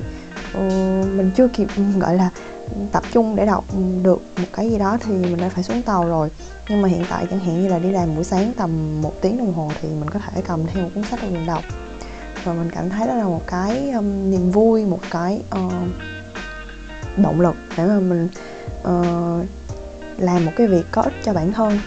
uh, 0.59 1.09
mình 1.15 1.31
chưa 1.37 1.49
kịp 1.49 1.69
gọi 1.99 2.17
là 2.17 2.31
tập 2.93 3.02
trung 3.12 3.37
để 3.37 3.46
đọc 3.46 3.64
được 4.02 4.22
một 4.37 4.46
cái 4.52 4.70
gì 4.70 4.78
đó 4.78 4.99
thì 5.00 5.12
mình 5.12 5.37
đã 5.37 5.49
phải 5.49 5.64
xuống 5.64 5.83
tàu 5.83 6.09
rồi. 6.09 6.30
Nhưng 6.68 6.83
mà 6.83 6.88
hiện 6.88 7.04
tại 7.11 7.26
chẳng 7.30 7.40
hạn 7.40 7.62
như 7.62 7.68
là 7.68 7.78
đi 7.78 7.90
làm 7.90 8.14
buổi 8.14 8.25
sáng 8.25 8.52
tầm 8.56 9.02
một 9.02 9.12
tiếng 9.21 9.38
đồng 9.38 9.54
hồ 9.54 9.73
thì 9.80 9.88
mình 9.88 10.11
có 10.11 10.21
thể 10.21 10.42
cầm 10.47 10.66
theo 10.66 10.83
một 10.83 10.90
cuốn 10.95 11.04
sách 11.04 11.21
để 11.23 11.28
mình 11.30 11.47
đọc. 11.47 11.64
Và 12.45 12.52
mình 12.52 12.71
cảm 12.75 12.90
thấy 12.90 13.09
đó 13.09 13.14
là 13.14 13.25
một 13.25 13.42
cái 13.47 13.90
um, 13.90 14.30
niềm 14.30 14.50
vui 14.50 14.85
một 14.85 15.00
cái 15.11 15.42
uh, 15.66 15.73
động 17.16 17.40
lực 17.40 17.54
để 17.76 17.87
mà 17.87 18.00
mình 18.00 18.28
uh, 18.80 19.47
làm 20.18 20.45
một 20.45 20.52
cái 20.56 20.66
việc 20.66 20.87
có 20.90 21.02
ích 21.02 21.14
cho 21.25 21.33
bản 21.33 21.52
thân. 21.52 21.78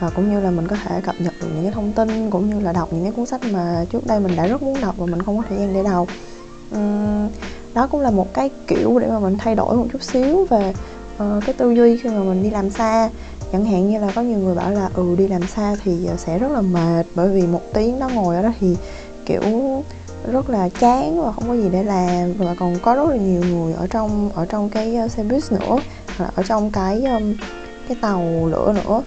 Và 0.00 0.10
cũng 0.10 0.32
như 0.32 0.40
là 0.40 0.50
mình 0.50 0.68
có 0.68 0.76
thể 0.84 1.00
cập 1.00 1.14
nhật 1.18 1.32
được 1.40 1.48
những 1.54 1.62
cái 1.62 1.72
thông 1.72 1.92
tin 1.92 2.30
cũng 2.30 2.50
như 2.50 2.60
là 2.60 2.72
đọc 2.72 2.92
những 2.92 3.02
cái 3.02 3.12
cuốn 3.12 3.26
sách 3.26 3.40
mà 3.52 3.84
trước 3.92 4.06
đây 4.06 4.20
mình 4.20 4.36
đã 4.36 4.46
rất 4.46 4.62
muốn 4.62 4.80
đọc 4.80 4.94
và 4.98 5.06
mình 5.06 5.22
không 5.22 5.36
có 5.36 5.44
thời 5.48 5.58
gian 5.58 5.74
để 5.74 5.82
đọc. 5.82 6.08
Um, 6.70 7.28
đó 7.74 7.86
cũng 7.86 8.00
là 8.00 8.10
một 8.10 8.34
cái 8.34 8.50
kiểu 8.66 8.98
để 8.98 9.06
mà 9.06 9.18
mình 9.18 9.36
thay 9.38 9.54
đổi 9.54 9.76
một 9.76 9.86
chút 9.92 10.02
xíu 10.02 10.46
về 10.50 10.74
uh, 11.14 11.44
cái 11.46 11.54
tư 11.58 11.70
duy 11.70 11.96
khi 11.96 12.08
mà 12.08 12.22
mình 12.22 12.42
đi 12.42 12.50
làm 12.50 12.70
xa. 12.70 13.10
Chẳng 13.52 13.64
hạn 13.64 13.90
như 13.90 14.00
là 14.00 14.12
có 14.14 14.22
nhiều 14.22 14.38
người 14.38 14.54
bảo 14.54 14.70
là 14.70 14.90
ừ 14.94 15.14
đi 15.18 15.28
làm 15.28 15.46
xa 15.46 15.76
thì 15.84 16.06
ờ, 16.06 16.16
sẽ 16.16 16.38
rất 16.38 16.50
là 16.50 16.60
mệt 16.60 17.06
bởi 17.14 17.28
vì 17.28 17.42
một 17.42 17.60
tiếng 17.74 17.98
đó 17.98 18.08
ngồi 18.08 18.36
ở 18.36 18.42
đó 18.42 18.50
thì 18.60 18.76
kiểu 19.26 19.42
rất 20.32 20.50
là 20.50 20.68
chán 20.68 21.20
và 21.20 21.32
không 21.32 21.48
có 21.48 21.54
gì 21.54 21.68
để 21.72 21.82
làm. 21.82 22.32
Và 22.32 22.54
còn 22.58 22.76
có 22.82 22.94
rất 22.94 23.08
là 23.08 23.16
nhiều 23.16 23.42
người 23.50 23.74
ở 23.74 23.86
trong 23.86 24.30
ở 24.34 24.46
trong 24.46 24.70
cái 24.70 24.96
ờ, 24.96 25.08
xe 25.08 25.22
buýt 25.22 25.42
nữa 25.52 25.78
hoặc 26.06 26.24
là 26.24 26.30
ở 26.34 26.42
trong 26.42 26.70
cái 26.70 27.04
cái 27.88 27.96
tàu 28.00 28.46
lửa 28.46 28.74
nữa. 28.84 29.02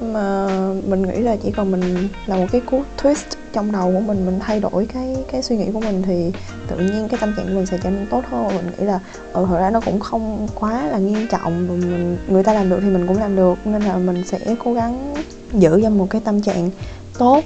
Mà 0.00 0.48
mình 0.86 1.02
nghĩ 1.02 1.20
là 1.20 1.36
chỉ 1.36 1.50
cần 1.50 1.70
mình 1.70 2.08
là 2.26 2.36
một 2.36 2.46
cái 2.52 2.60
cú 2.60 2.82
twist 3.02 3.41
trong 3.52 3.72
đầu 3.72 3.92
của 3.92 4.00
mình 4.00 4.26
mình 4.26 4.38
thay 4.40 4.60
đổi 4.60 4.86
cái 4.94 5.16
cái 5.32 5.42
suy 5.42 5.56
nghĩ 5.56 5.66
của 5.72 5.80
mình 5.80 6.02
thì 6.02 6.32
tự 6.68 6.76
nhiên 6.78 7.08
cái 7.08 7.20
tâm 7.20 7.34
trạng 7.36 7.46
của 7.46 7.52
mình 7.54 7.66
sẽ 7.66 7.78
trở 7.82 7.90
nên 7.90 8.06
tốt 8.10 8.24
hơn. 8.30 8.48
Mình 8.56 8.66
nghĩ 8.78 8.84
là 8.84 9.00
ừ 9.32 9.46
thật 9.48 9.58
ra 9.58 9.70
nó 9.70 9.80
cũng 9.80 10.00
không 10.00 10.48
quá 10.54 10.86
là 10.86 10.98
nghiêm 10.98 11.26
trọng 11.30 11.68
mình, 11.68 12.16
người 12.28 12.42
ta 12.42 12.52
làm 12.52 12.70
được 12.70 12.78
thì 12.82 12.88
mình 12.90 13.06
cũng 13.06 13.18
làm 13.18 13.36
được, 13.36 13.58
nên 13.64 13.82
là 13.82 13.96
mình 13.96 14.24
sẽ 14.26 14.38
cố 14.64 14.72
gắng 14.72 15.14
giữ 15.52 15.80
ra 15.80 15.88
một 15.88 16.06
cái 16.10 16.20
tâm 16.24 16.42
trạng 16.42 16.70
tốt 17.18 17.44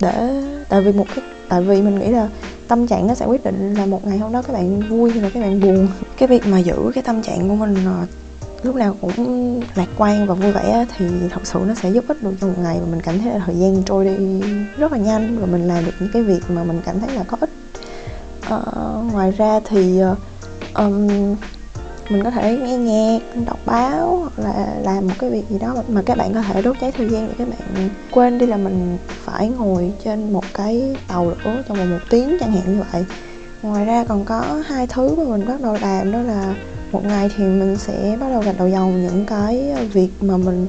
để, 0.00 0.42
tại 0.68 0.80
vì 0.82 0.92
một 0.92 1.06
cái, 1.14 1.24
tại 1.48 1.62
vì 1.62 1.82
mình 1.82 1.98
nghĩ 1.98 2.08
là 2.08 2.28
tâm 2.68 2.86
trạng 2.86 3.06
nó 3.06 3.14
sẽ 3.14 3.26
quyết 3.26 3.44
định 3.44 3.74
là 3.74 3.86
một 3.86 4.06
ngày 4.06 4.18
hôm 4.18 4.32
đó 4.32 4.42
các 4.42 4.52
bạn 4.52 4.80
vui 4.80 5.10
hay 5.10 5.22
là 5.22 5.30
các 5.34 5.40
bạn 5.40 5.60
buồn. 5.60 5.88
Cái 6.18 6.28
việc 6.28 6.46
mà 6.46 6.58
giữ 6.58 6.90
cái 6.94 7.02
tâm 7.04 7.22
trạng 7.22 7.48
của 7.48 7.54
mình 7.54 7.74
ờ, 7.86 8.06
lúc 8.62 8.74
nào 8.74 8.96
cũng 9.00 9.60
lạc 9.74 9.88
quan 9.96 10.26
và 10.26 10.34
vui 10.34 10.52
vẻ 10.52 10.86
thì 10.96 11.06
thật 11.30 11.40
sự 11.44 11.58
nó 11.66 11.74
sẽ 11.74 11.90
giúp 11.90 12.04
ích 12.08 12.22
được 12.22 12.34
cho 12.40 12.46
một 12.46 12.54
ngày 12.58 12.76
và 12.80 12.86
mình 12.90 13.00
cảm 13.00 13.18
thấy 13.18 13.32
là 13.32 13.40
thời 13.46 13.54
gian 13.54 13.82
trôi 13.82 14.04
đi 14.04 14.42
rất 14.76 14.92
là 14.92 14.98
nhanh 14.98 15.38
và 15.40 15.46
mình 15.46 15.68
làm 15.68 15.84
được 15.84 15.92
những 16.00 16.10
cái 16.12 16.22
việc 16.22 16.40
mà 16.48 16.64
mình 16.64 16.80
cảm 16.84 17.00
thấy 17.00 17.16
là 17.16 17.22
có 17.22 17.36
ích. 17.40 17.50
Uh, 18.54 19.12
ngoài 19.12 19.30
ra 19.30 19.60
thì 19.64 20.00
uh, 20.12 20.18
um, 20.74 21.08
mình 22.10 22.24
có 22.24 22.30
thể 22.30 22.58
nghe 22.58 22.76
nhạc 22.76 23.18
đọc 23.46 23.58
báo 23.66 24.16
hoặc 24.16 24.44
là 24.44 24.76
làm 24.82 25.06
một 25.06 25.14
cái 25.18 25.30
việc 25.30 25.44
gì 25.50 25.58
đó 25.58 25.74
mà 25.88 26.02
các 26.06 26.18
bạn 26.18 26.34
có 26.34 26.42
thể 26.42 26.62
đốt 26.62 26.76
cháy 26.80 26.92
thời 26.92 27.08
gian 27.08 27.28
để 27.28 27.34
các 27.38 27.48
bạn 27.48 27.88
quên 28.10 28.38
đi 28.38 28.46
là 28.46 28.56
mình 28.56 28.98
phải 29.08 29.48
ngồi 29.48 29.92
trên 30.04 30.32
một 30.32 30.44
cái 30.54 30.96
tàu 31.08 31.30
lửa 31.30 31.62
trong 31.68 31.76
vòng 31.78 31.90
một 31.90 31.98
tiếng 32.10 32.36
chẳng 32.40 32.52
hạn 32.52 32.62
như 32.66 32.82
vậy. 32.92 33.04
Ngoài 33.62 33.84
ra 33.84 34.04
còn 34.08 34.24
có 34.24 34.62
hai 34.66 34.86
thứ 34.86 35.14
mà 35.14 35.24
mình 35.24 35.46
bắt 35.46 35.60
đầu 35.60 35.76
làm 35.80 36.12
đó 36.12 36.18
là 36.18 36.54
một 36.96 37.04
ngày 37.04 37.30
thì 37.36 37.44
mình 37.44 37.76
sẽ 37.76 38.16
bắt 38.20 38.28
đầu 38.30 38.42
gạch 38.42 38.58
đầu 38.58 38.68
dòng 38.68 39.02
những 39.02 39.26
cái 39.26 39.70
ờ, 39.70 39.84
việc 39.92 40.08
mà 40.20 40.36
mình 40.36 40.66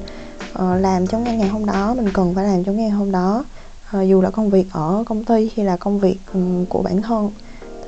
ờ, 0.53 0.79
làm 0.79 1.07
trong 1.07 1.23
ngày 1.23 1.47
hôm 1.47 1.65
đó 1.65 1.93
mình 1.97 2.09
cần 2.13 2.35
phải 2.35 2.45
làm 2.45 2.63
trong 2.63 2.77
ngày 2.77 2.89
hôm 2.89 3.11
đó. 3.11 3.45
Ờ, 3.91 4.01
dù 4.01 4.21
là 4.21 4.29
công 4.29 4.49
việc 4.49 4.67
ở 4.71 5.03
công 5.05 5.23
ty 5.23 5.51
hay 5.57 5.65
là 5.65 5.77
công 5.77 5.99
việc 5.99 6.17
ừ, 6.33 6.39
của 6.69 6.81
bản 6.81 7.01
thân 7.01 7.31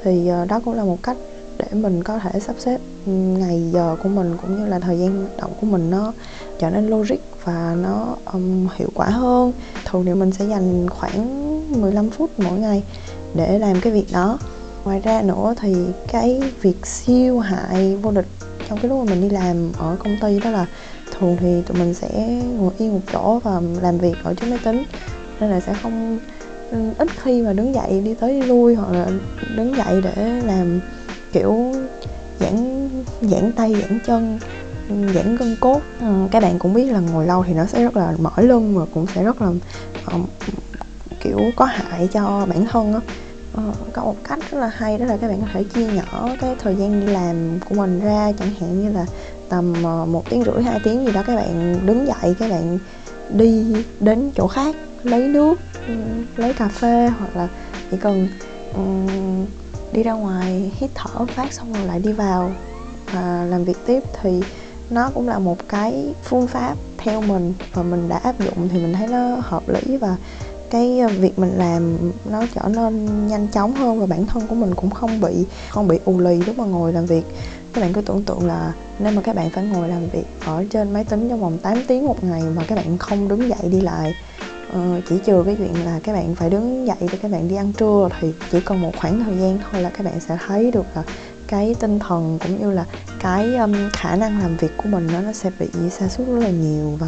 thì 0.03 0.29
đó 0.49 0.59
cũng 0.65 0.73
là 0.73 0.83
một 0.83 0.97
cách 1.03 1.17
để 1.57 1.65
mình 1.71 2.03
có 2.03 2.19
thể 2.19 2.39
sắp 2.39 2.55
xếp 2.59 2.77
ừ, 3.05 3.11
ngày 3.11 3.61
giờ 3.71 3.95
của 4.03 4.09
mình 4.09 4.37
cũng 4.41 4.59
như 4.59 4.65
là 4.65 4.79
thời 4.79 4.99
gian 4.99 5.17
hoạt 5.17 5.37
động 5.37 5.51
của 5.61 5.67
mình 5.67 5.89
nó 5.89 6.13
trở 6.59 6.69
nên 6.69 6.87
logic 6.87 7.19
và 7.43 7.75
nó 7.83 8.15
um, 8.33 8.67
hiệu 8.75 8.89
quả 8.93 9.09
hơn. 9.09 9.53
Thường 9.85 10.05
thì 10.05 10.13
mình 10.13 10.31
sẽ 10.31 10.45
dành 10.45 10.89
khoảng 10.89 11.81
15 11.81 12.09
phút 12.09 12.29
mỗi 12.37 12.59
ngày 12.59 12.83
để 13.35 13.59
làm 13.59 13.81
cái 13.81 13.93
việc 13.93 14.07
đó 14.13 14.39
ngoài 14.89 15.01
ra 15.03 15.21
nữa 15.21 15.53
thì 15.61 15.75
cái 16.07 16.41
việc 16.61 16.85
siêu 16.85 17.39
hại 17.39 17.95
vô 17.95 18.11
địch 18.11 18.27
trong 18.69 18.79
cái 18.81 18.89
lúc 18.89 18.99
mà 18.99 19.13
mình 19.13 19.21
đi 19.21 19.29
làm 19.29 19.71
ở 19.77 19.95
công 19.99 20.17
ty 20.21 20.39
đó 20.39 20.49
là 20.49 20.65
thường 21.11 21.37
thì 21.39 21.61
tụi 21.61 21.77
mình 21.77 21.93
sẽ 21.93 22.41
ngồi 22.57 22.71
yên 22.77 22.93
một 22.93 22.99
chỗ 23.13 23.39
và 23.43 23.61
làm 23.81 23.97
việc 23.97 24.15
ở 24.23 24.33
trước 24.33 24.47
máy 24.49 24.59
tính. 24.63 24.83
Nên 25.39 25.49
là 25.49 25.59
sẽ 25.59 25.73
không 25.83 26.19
ít 26.97 27.07
khi 27.23 27.41
mà 27.41 27.53
đứng 27.53 27.73
dậy 27.73 28.01
đi 28.05 28.13
tới 28.13 28.41
đi 28.41 28.47
lui 28.47 28.75
hoặc 28.75 28.91
là 28.91 29.07
đứng 29.55 29.75
dậy 29.77 30.01
để 30.03 30.41
làm 30.45 30.79
kiểu 31.31 31.73
giãn 32.39 32.89
giãn 33.21 33.51
tay 33.51 33.75
giãn 33.81 33.99
chân 34.05 34.39
giãn 34.89 35.35
gân 35.35 35.55
cốt. 35.59 35.81
Ờ, 35.99 36.27
các 36.31 36.43
bạn 36.43 36.59
cũng 36.59 36.73
biết 36.73 36.91
là 36.91 36.99
ngồi 36.99 37.25
lâu 37.25 37.43
thì 37.47 37.53
nó 37.53 37.65
sẽ 37.65 37.83
rất 37.83 37.97
là 37.97 38.13
mỏi 38.19 38.43
lưng 38.43 38.77
và 38.77 38.85
cũng 38.93 39.05
sẽ 39.15 39.23
rất 39.23 39.41
là 39.41 39.47
um, 40.11 40.25
kiểu 41.19 41.39
có 41.55 41.65
hại 41.65 42.09
cho 42.13 42.45
bản 42.49 42.65
thân 42.71 42.93
á. 42.93 42.99
Ờ, 43.59 43.73
có 43.93 44.03
một 44.03 44.15
cách 44.23 44.39
rất 44.51 44.59
là 44.59 44.67
hay 44.67 44.97
đó 44.97 45.05
là 45.05 45.17
các 45.17 45.27
bạn 45.27 45.41
có 45.41 45.47
thể 45.53 45.63
chia 45.63 45.87
nhỏ 45.87 46.29
cái 46.41 46.55
thời 46.59 46.75
gian 46.75 47.05
đi 47.05 47.13
làm 47.13 47.59
của 47.65 47.75
mình 47.75 47.99
ra 47.99 48.31
chẳng 48.39 48.51
hạn 48.59 48.81
như 48.81 48.91
là 48.91 49.05
tầm 49.49 49.83
ờ, 49.83 50.05
một 50.05 50.29
tiếng 50.29 50.43
rưỡi 50.43 50.63
hai 50.63 50.79
tiếng 50.83 51.05
gì 51.05 51.11
đó 51.11 51.23
các 51.27 51.35
bạn 51.35 51.79
đứng 51.85 52.07
dậy 52.07 52.35
các 52.39 52.49
bạn 52.49 52.79
đi 53.29 53.75
đến 53.99 54.31
chỗ 54.35 54.47
khác 54.47 54.75
lấy 55.03 55.27
nước 55.27 55.59
ừ, 55.87 55.93
lấy 56.35 56.53
cà 56.53 56.67
phê 56.67 57.09
hoặc 57.19 57.35
là 57.35 57.47
chỉ 57.91 57.97
cần 57.97 58.27
um, 58.75 59.45
đi 59.91 60.03
ra 60.03 60.13
ngoài 60.13 60.71
hít 60.77 60.91
thở 60.95 61.25
phát 61.25 61.53
xong 61.53 61.73
rồi 61.73 61.85
lại 61.85 61.99
đi 61.99 62.11
vào 62.11 62.51
và 63.13 63.45
làm 63.49 63.63
việc 63.63 63.77
tiếp 63.85 64.03
thì 64.21 64.41
nó 64.89 65.11
cũng 65.13 65.27
là 65.27 65.39
một 65.39 65.57
cái 65.69 66.13
phương 66.23 66.47
pháp 66.47 66.75
theo 66.97 67.21
mình 67.21 67.53
và 67.73 67.83
mình 67.83 68.09
đã 68.09 68.17
áp 68.17 68.39
dụng 68.39 68.69
thì 68.69 68.79
mình 68.79 68.93
thấy 68.93 69.07
nó 69.07 69.35
hợp 69.41 69.63
lý 69.69 69.97
và 69.97 70.15
cái 70.71 70.99
ờ, 70.99 71.07
việc 71.19 71.39
mình 71.39 71.51
làm 71.57 72.11
nó 72.31 72.43
trở 72.55 72.61
nên 72.75 73.27
nhanh 73.27 73.47
chóng 73.47 73.75
hơn 73.75 73.99
và 73.99 74.05
bản 74.05 74.25
thân 74.25 74.47
của 74.47 74.55
mình 74.55 74.75
cũng 74.75 74.89
không 74.89 75.21
bị 75.21 75.45
không 75.69 75.87
bị 75.87 75.99
ù 76.05 76.19
lì 76.19 76.37
lúc 76.37 76.57
mà 76.57 76.65
ngồi 76.65 76.93
làm 76.93 77.05
việc. 77.05 77.23
Các 77.73 77.81
bạn 77.81 77.93
cứ 77.93 78.01
tưởng 78.01 78.23
tượng 78.23 78.47
là 78.47 78.73
nếu 78.99 79.13
mà 79.13 79.21
các 79.21 79.35
bạn 79.35 79.49
phải 79.49 79.63
ngồi 79.65 79.87
làm 79.87 80.09
việc 80.09 80.25
ở 80.45 80.65
trên 80.69 80.93
máy 80.93 81.03
tính 81.03 81.29
trong 81.29 81.41
vòng 81.41 81.57
8 81.57 81.77
tiếng 81.87 82.05
một 82.05 82.23
ngày 82.23 82.41
mà 82.55 82.63
các 82.67 82.75
bạn 82.75 82.97
không 82.97 83.27
đứng 83.27 83.49
dậy 83.49 83.69
đi 83.71 83.81
lại 83.81 84.13
Ờ, 84.73 85.01
chỉ 85.09 85.15
trừ 85.25 85.43
cái 85.45 85.55
chuyện 85.57 85.85
là 85.85 85.99
các 86.03 86.13
bạn 86.13 86.35
phải 86.35 86.49
đứng 86.49 86.87
dậy 86.87 86.97
để 86.99 87.17
các 87.21 87.31
bạn 87.31 87.47
đi 87.47 87.55
ăn 87.55 87.73
trưa 87.73 88.09
thì 88.19 88.33
chỉ 88.51 88.61
cần 88.61 88.81
một 88.81 88.91
khoảng 88.97 89.23
thời 89.23 89.37
gian 89.37 89.59
thôi 89.71 89.81
là 89.81 89.89
các 89.89 90.03
bạn 90.03 90.19
sẽ 90.19 90.37
thấy 90.47 90.71
được 90.71 90.85
là 90.95 91.03
cái 91.47 91.75
tinh 91.79 91.99
thần 91.99 92.39
cũng 92.41 92.61
như 92.61 92.71
là 92.71 92.85
cái 93.19 93.55
um, 93.55 93.73
khả 93.93 94.15
năng 94.15 94.39
làm 94.39 94.57
việc 94.57 94.71
của 94.77 94.89
mình 94.89 95.07
nó 95.13 95.21
nó 95.21 95.31
sẽ 95.31 95.51
bị 95.59 95.67
sa 95.91 96.07
sút 96.07 96.27
rất 96.27 96.39
là 96.39 96.49
nhiều 96.49 96.97
và 96.99 97.07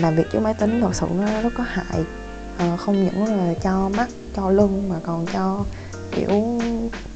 làm 0.00 0.16
việc 0.16 0.24
trước 0.32 0.40
máy 0.40 0.54
tính 0.54 0.80
thật 0.80 0.94
sự 0.94 1.06
nó 1.20 1.42
rất 1.42 1.50
có 1.56 1.64
hại 1.66 2.04
à, 2.58 2.76
không 2.76 3.04
những 3.04 3.24
là 3.24 3.54
cho 3.62 3.90
mắt 3.96 4.08
cho 4.36 4.50
lưng 4.50 4.88
mà 4.88 4.96
còn 5.02 5.26
cho 5.32 5.64
kiểu 6.16 6.60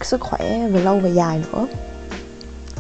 sức 0.03 0.21
khỏe 0.21 0.69
về 0.69 0.81
lâu 0.81 0.99
về 0.99 1.11
dài 1.11 1.43
nữa. 1.53 1.67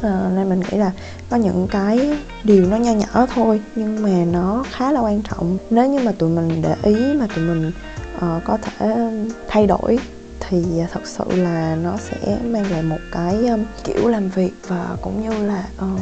À, 0.02 0.30
nên 0.34 0.48
mình 0.48 0.60
nghĩ 0.60 0.78
là 0.78 0.92
có 1.30 1.36
những 1.36 1.68
cái 1.70 2.18
điều 2.44 2.66
nó 2.66 2.76
nho 2.76 2.92
nhỏ 2.92 3.26
thôi 3.34 3.60
nhưng 3.74 4.02
mà 4.02 4.24
nó 4.32 4.64
khá 4.70 4.92
là 4.92 5.00
quan 5.00 5.22
trọng. 5.22 5.58
Nếu 5.70 5.86
như 5.86 5.98
mà 5.98 6.12
tụi 6.12 6.30
mình 6.30 6.62
để 6.62 6.74
ý 6.82 7.14
mà 7.14 7.26
tụi 7.34 7.44
mình 7.44 7.72
uh, 8.16 8.44
có 8.44 8.58
thể 8.62 9.10
thay 9.48 9.66
đổi 9.66 9.98
thì 10.40 10.64
thật 10.92 11.00
sự 11.04 11.24
là 11.28 11.76
nó 11.82 11.96
sẽ 11.96 12.38
mang 12.44 12.70
lại 12.70 12.82
một 12.82 12.98
cái 13.12 13.46
um, 13.46 13.64
kiểu 13.84 14.08
làm 14.08 14.28
việc 14.28 14.52
và 14.68 14.96
cũng 15.02 15.22
như 15.22 15.46
là 15.46 15.68
uh, 15.76 16.00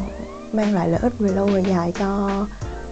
mang 0.55 0.75
lại 0.75 0.89
lợi 0.89 1.01
ích 1.03 1.19
về 1.19 1.31
lâu 1.31 1.47
về 1.47 1.63
dài 1.69 1.93
cho 1.99 2.31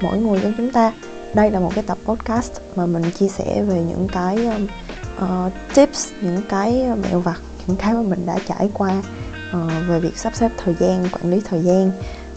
mỗi 0.00 0.18
người 0.18 0.40
trong 0.42 0.52
chúng 0.56 0.72
ta 0.72 0.92
đây 1.35 1.50
là 1.50 1.61
một 1.61 1.70
cái 1.75 1.85
tập 1.87 1.99
podcast 2.04 2.52
mà 2.76 2.87
mình 2.87 3.11
chia 3.18 3.28
sẻ 3.28 3.62
về 3.62 3.82
những 3.88 4.08
cái 4.12 4.49
uh, 5.25 5.52
tips 5.75 6.08
những 6.20 6.42
cái 6.49 6.87
mẹo 7.02 7.20
vặt 7.20 7.40
những 7.66 7.76
cái 7.76 7.94
mà 7.94 8.02
mình 8.02 8.26
đã 8.26 8.38
trải 8.49 8.70
qua 8.75 9.02
uh, 9.56 9.88
về 9.88 10.00
việc 10.00 10.18
sắp 10.18 10.35
xếp 10.37 10.50
thời 10.56 10.75
gian 10.80 11.08
quản 11.12 11.30
lý 11.30 11.40
thời 11.49 11.62
gian. 11.62 11.90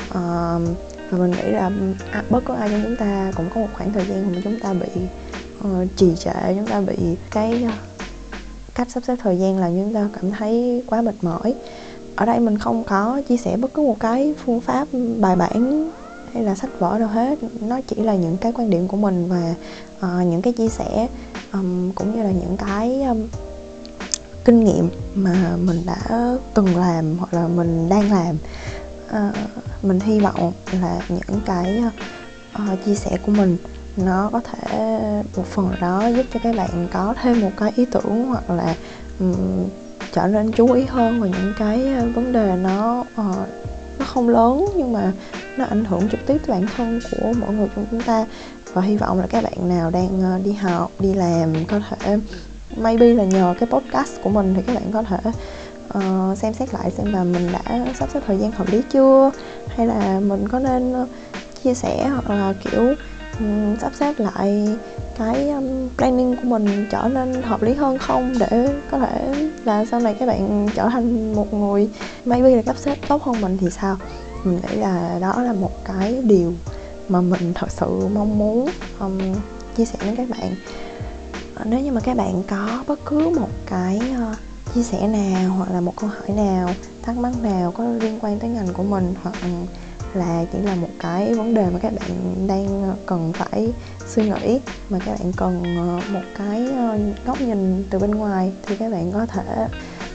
Uh, 0.09 0.77
và 1.09 1.17
mình 1.17 1.31
nghĩ 1.31 1.51
là 1.51 1.71
à, 2.11 2.23
bất 2.29 2.45
cứ 2.45 2.53
ai 2.53 2.69
trong 2.69 2.81
chúng 2.83 2.95
ta 2.95 3.31
cũng 3.35 3.49
có 3.55 3.61
một 3.61 3.67
khoảng 3.73 3.93
thời 3.93 4.05
gian 4.05 4.31
mà 4.31 4.41
chúng 4.43 4.59
ta 4.59 4.73
bị 4.73 4.87
uh, 5.67 5.87
trì 5.95 6.15
trệ 6.15 6.31
chúng 6.47 6.67
ta 6.67 6.81
bị 6.81 6.95
cái 7.31 7.65
uh, 7.67 7.73
cách 8.75 8.87
sắp 8.91 9.03
xếp 9.03 9.15
thời 9.23 9.39
gian 9.39 9.57
là 9.57 9.67
chúng 9.67 9.93
ta 9.93 10.09
cảm 10.15 10.31
thấy 10.31 10.83
quá 10.87 11.01
mệt 11.01 11.15
mỏi. 11.21 11.53
Ở 12.15 12.25
đây 12.25 12.39
mình 12.39 12.57
không 12.57 12.83
có 12.83 13.21
chia 13.29 13.37
sẻ 13.37 13.57
bất 13.57 13.73
cứ 13.73 13.81
một 13.81 13.99
cái 13.99 14.33
phương 14.45 14.61
pháp 14.61 14.87
bài 15.19 15.35
bản 15.35 15.91
hay 16.33 16.43
là 16.43 16.55
sách 16.55 16.69
vở 16.79 16.99
đâu 16.99 17.07
hết. 17.07 17.39
Nó 17.61 17.79
chỉ 17.87 17.95
là 17.95 18.15
những 18.15 18.37
cái 18.37 18.51
quan 18.51 18.69
điểm 18.69 18.87
của 18.87 18.97
mình 18.97 19.29
và 19.29 19.55
uh, 19.97 20.27
những 20.27 20.41
cái 20.41 20.53
chia 20.53 20.69
sẻ 20.69 21.07
um, 21.53 21.91
cũng 21.91 22.15
như 22.15 22.23
là 22.23 22.31
những 22.31 22.57
cái 22.57 23.03
um, 23.03 23.27
kinh 24.45 24.63
nghiệm 24.63 24.89
mà 25.15 25.55
mình 25.57 25.81
đã 25.85 26.35
từng 26.53 26.77
làm 26.77 27.17
hoặc 27.17 27.33
là 27.33 27.47
mình 27.47 27.89
đang 27.89 28.11
làm. 28.11 28.37
Uh, 29.09 29.35
mình 29.83 29.99
hy 29.99 30.19
vọng 30.19 30.53
là 30.81 30.99
những 31.09 31.41
cái 31.45 31.83
uh, 32.55 32.85
chia 32.85 32.95
sẻ 32.95 33.17
của 33.25 33.31
mình 33.31 33.57
nó 33.97 34.29
có 34.33 34.39
thể 34.39 34.99
một 35.35 35.45
phần 35.45 35.71
đó 35.81 36.07
giúp 36.07 36.25
cho 36.33 36.39
các 36.43 36.55
bạn 36.55 36.87
có 36.93 37.13
thêm 37.21 37.41
một 37.41 37.51
cái 37.57 37.71
ý 37.75 37.85
tưởng 37.85 38.25
hoặc 38.25 38.49
là 38.49 38.75
um, 39.19 39.35
trở 40.13 40.27
nên 40.27 40.51
chú 40.51 40.71
ý 40.71 40.83
hơn 40.83 41.19
vào 41.19 41.29
những 41.29 41.53
cái 41.59 41.95
vấn 42.15 42.31
đề 42.31 42.55
nó 42.55 42.99
uh, 42.99 43.47
nó 43.99 44.05
không 44.05 44.29
lớn 44.29 44.65
nhưng 44.77 44.93
mà 44.93 45.11
nó 45.57 45.65
ảnh 45.65 45.85
hưởng 45.85 46.09
trực 46.09 46.19
tiếp 46.27 46.37
tới 46.47 46.59
bản 46.59 46.67
thân 46.77 46.99
của 47.11 47.33
mỗi 47.39 47.53
người 47.53 47.67
trong 47.75 47.85
chúng 47.91 48.01
ta. 48.01 48.25
Và 48.73 48.81
hy 48.81 48.97
vọng 48.97 49.19
là 49.19 49.27
các 49.27 49.43
bạn 49.43 49.69
nào 49.69 49.91
đang 49.91 50.21
ờ, 50.21 50.39
đi 50.43 50.51
học 50.51 50.91
đi 50.99 51.13
làm 51.13 51.53
có 51.67 51.79
thể 51.79 52.17
maybe 52.77 53.13
là 53.13 53.23
nhờ 53.23 53.55
cái 53.59 53.69
podcast 53.69 54.21
của 54.23 54.29
mình 54.29 54.53
thì 54.55 54.61
các 54.67 54.73
bạn 54.73 54.91
có 54.91 55.03
thể 55.03 55.31
uh, 55.97 56.37
xem 56.37 56.53
xét 56.53 56.73
lại 56.73 56.91
xem 56.91 57.13
là 57.13 57.23
mình 57.23 57.51
đã 57.53 57.85
sắp 57.99 58.09
xếp 58.13 58.19
thời 58.27 58.37
gian 58.37 58.51
hợp 58.51 58.67
lý 58.71 58.81
chưa? 58.91 59.31
Hay 59.67 59.87
là 59.87 60.19
mình 60.19 60.47
có 60.47 60.59
nên 60.59 60.93
ờ, 60.93 61.07
chia 61.63 61.73
sẻ 61.73 62.07
hoặc 62.07 62.29
là 62.29 62.53
kiểu 62.63 62.95
um, 63.39 63.77
sắp 63.81 63.91
xếp 63.95 64.13
lại 64.17 64.77
cái 65.21 65.49
um, 65.49 65.89
planning 65.97 66.35
của 66.35 66.49
mình 66.49 66.87
trở 66.91 67.09
nên 67.13 67.41
hợp 67.41 67.61
lý 67.61 67.73
hơn 67.73 67.97
không? 67.97 68.33
Để 68.39 68.73
có 68.91 68.99
thể 68.99 69.47
là 69.65 69.85
sau 69.85 69.99
này 69.99 70.15
các 70.19 70.25
bạn 70.25 70.67
trở 70.75 70.89
thành 70.89 71.33
một 71.35 71.53
người 71.53 71.89
maybe 72.25 72.55
là 72.55 72.61
cấp 72.61 72.75
xếp 72.77 72.95
tốt 73.07 73.23
hơn 73.23 73.41
mình 73.41 73.57
thì 73.57 73.69
sao? 73.69 73.97
Mình 74.43 74.59
nghĩ 74.61 74.75
là 74.75 75.17
đó 75.21 75.41
là 75.41 75.53
một 75.53 75.85
cái 75.85 76.21
điều 76.23 76.53
mà 77.09 77.21
mình 77.21 77.53
thật 77.55 77.71
sự 77.71 78.07
mong 78.13 78.37
muốn 78.37 78.69
um, 78.99 79.19
chia 79.77 79.85
sẻ 79.85 79.97
với 80.01 80.15
các 80.15 80.29
bạn. 80.29 80.55
À, 81.55 81.65
nếu 81.65 81.79
như 81.79 81.91
mà 81.91 82.01
các 82.01 82.17
bạn 82.17 82.43
có 82.47 82.83
bất 82.87 82.99
cứ 83.05 83.29
một 83.39 83.49
cái 83.65 84.01
uh, 84.31 84.37
chia 84.75 84.83
sẻ 84.83 85.07
nào 85.07 85.51
hoặc 85.51 85.71
là 85.73 85.81
một 85.81 85.93
câu 85.95 86.09
hỏi 86.09 86.29
nào 86.35 86.69
thắc 87.01 87.17
mắc 87.17 87.31
nào 87.43 87.71
có 87.71 87.83
liên 87.83 88.19
quan 88.21 88.39
tới 88.39 88.49
ngành 88.49 88.73
của 88.73 88.83
mình 88.83 89.13
hoặc 89.23 89.35
là 90.13 90.45
chỉ 90.53 90.59
là 90.59 90.75
một 90.75 90.89
cái 90.99 91.33
vấn 91.33 91.53
đề 91.53 91.69
mà 91.69 91.79
các 91.79 91.93
bạn 91.99 92.47
đang 92.47 92.83
ờ, 92.83 92.95
cần 93.05 93.33
phải 93.33 93.73
suy 94.07 94.23
nghĩ 94.23 94.59
mà 94.89 94.99
các 95.05 95.11
bạn 95.19 95.31
cần 95.37 95.63
ờ, 95.77 96.13
một 96.13 96.25
cái 96.37 96.67
ờ, 96.77 96.97
góc 97.25 97.41
nhìn 97.41 97.83
từ 97.89 97.99
bên 97.99 98.11
ngoài 98.11 98.51
thì 98.63 98.75
các 98.75 98.91
bạn 98.91 99.11
có 99.11 99.25
thể 99.25 99.67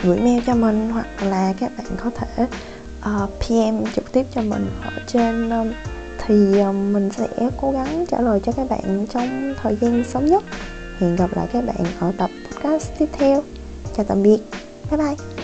gửi 0.03 0.19
mail 0.19 0.43
cho 0.47 0.55
mình 0.55 0.91
hoặc 0.91 1.07
là 1.23 1.55
các 1.61 1.73
bạn 1.79 1.87
có 2.05 2.11
thể 2.11 2.47
uh, 3.00 3.31
PM 3.41 3.85
trực 3.95 4.12
tiếp 4.12 4.26
cho 4.35 4.43
mình 4.43 4.67
ở 4.83 4.93
trên 5.07 5.50
um, 5.50 5.73
thì 6.26 6.61
um, 6.61 6.93
mình 6.93 7.11
sẽ 7.11 7.29
cố 7.61 7.73
gắng 7.73 8.05
trả 8.09 8.21
lời 8.21 8.41
cho 8.45 8.53
các 8.53 8.69
bạn 8.71 9.07
trong 9.12 9.55
thời 9.62 9.76
gian 9.81 10.05
sớm 10.05 10.26
nhất. 10.26 10.45
Hẹn 10.99 11.17
gặp 11.17 11.31
lại 11.37 11.47
các 11.53 11.67
bạn 11.67 11.85
ở 12.00 12.12
tập 12.19 12.31
podcast 12.50 12.91
tiếp 12.99 13.09
theo. 13.12 13.43
Chào 13.97 14.07
tạm 14.09 14.23
biệt. 14.23 14.38
Bye 14.91 14.99
bye. 14.99 15.36